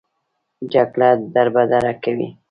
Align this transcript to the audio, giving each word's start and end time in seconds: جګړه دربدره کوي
جګړه 0.73 1.09
دربدره 1.33 1.91
کوي 2.03 2.27